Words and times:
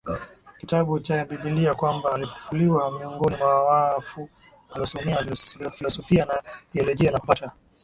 kitabu 0.59 0.99
cha 0.99 1.25
bibilia 1.25 1.73
kwamba 1.73 2.13
alifufuliwa 2.13 2.99
miongoni 2.99 3.35
mwa 3.35 3.63
wafuAlisomea 3.63 5.25
filosofia 5.71 6.25
na 6.25 6.43
thiolojia 6.71 7.11
na 7.11 7.19
kupata 7.19 7.51